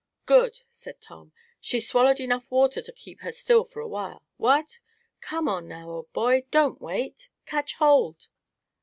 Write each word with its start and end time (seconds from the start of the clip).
"Good!" 0.25 0.61
said 0.71 0.99
Tom. 0.99 1.31
"She's 1.59 1.87
swallowed 1.87 2.19
enough 2.19 2.49
water 2.49 2.81
to 2.81 2.91
keep 2.91 3.19
her 3.19 3.31
still 3.31 3.63
for 3.63 3.81
a 3.81 3.87
while 3.87 4.25
what? 4.37 4.79
Come 5.19 5.47
on, 5.47 5.67
now, 5.67 5.91
old 5.91 6.11
boy! 6.11 6.47
Don't 6.49 6.81
wait! 6.81 7.29
Catch 7.45 7.75
hold!" 7.75 8.27